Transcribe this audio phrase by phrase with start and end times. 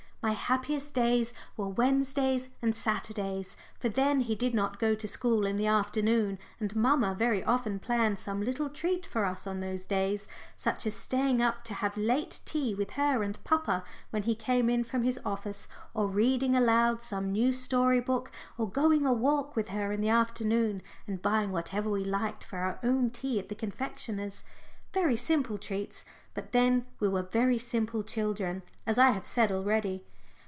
[0.23, 5.47] My happiest days were Wednesdays and Saturdays, for then he did not go to school
[5.47, 6.37] in the afternoon.
[6.59, 10.93] And mamma very often planned some little treat for us on those days, such as
[10.93, 15.01] staying up to have late tea with her and papa when he came in from
[15.01, 19.91] his office, or reading aloud some new story book, or going a walk with her
[19.91, 24.43] in the afternoon and buying whatever we liked for our own tea at the confectioner's.
[24.93, 26.05] Very simple treats
[26.35, 30.05] but then we were very simple children, as I have said already.